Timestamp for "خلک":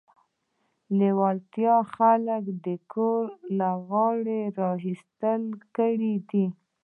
1.95-2.43